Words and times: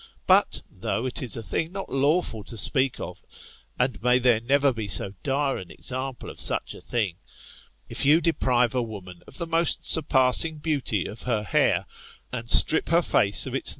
But 0.25 0.63
(though 0.67 1.05
it 1.05 1.21
is 1.21 1.37
a 1.37 1.43
thing 1.43 1.71
not 1.73 1.93
lawful 1.93 2.43
to 2.45 2.57
speak 2.57 2.99
of, 2.99 3.21
and 3.77 4.01
may 4.01 4.17
there 4.17 4.39
never 4.39 4.73
be 4.73 4.87
so 4.87 5.13
dire 5.21 5.57
an 5.59 5.69
example 5.69 6.31
of 6.31 6.41
such 6.41 6.73
a 6.73 6.81
thing) 6.81 7.17
if 7.87 8.03
you 8.03 8.19
deprive 8.19 8.73
a 8.73 8.81
woman 8.81 9.21
of 9.27 9.37
the 9.37 9.45
most 9.45 9.85
surpassing 9.87 10.57
beauty 10.57 11.05
of 11.05 11.21
her 11.29 11.43
hair, 11.43 11.85
and 12.33 12.49
strip 12.49 12.89
her 12.89 13.03
face 13.03 13.45
of 13.45 13.53
its 13.53 13.59
i2 13.59 13.59
tMB 13.59 13.59
BiKtAHiok^Hosts. 13.59 13.69